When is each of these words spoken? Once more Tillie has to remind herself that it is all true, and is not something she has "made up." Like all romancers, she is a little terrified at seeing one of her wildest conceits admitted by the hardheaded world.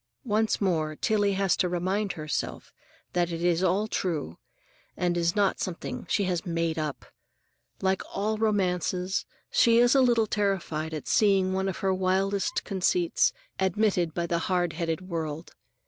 Once 0.25 0.59
more 0.59 0.95
Tillie 0.95 1.33
has 1.33 1.55
to 1.55 1.69
remind 1.69 2.13
herself 2.13 2.73
that 3.13 3.31
it 3.31 3.43
is 3.43 3.61
all 3.61 3.87
true, 3.87 4.39
and 4.97 5.15
is 5.15 5.35
not 5.35 5.59
something 5.59 6.07
she 6.09 6.23
has 6.23 6.43
"made 6.43 6.79
up." 6.79 7.05
Like 7.83 8.01
all 8.11 8.39
romancers, 8.39 9.27
she 9.51 9.77
is 9.77 9.93
a 9.93 10.01
little 10.01 10.25
terrified 10.25 10.95
at 10.95 11.07
seeing 11.07 11.53
one 11.53 11.69
of 11.69 11.77
her 11.85 11.93
wildest 11.93 12.63
conceits 12.63 13.31
admitted 13.59 14.15
by 14.15 14.25
the 14.25 14.39
hardheaded 14.49 15.01
world. 15.01 15.53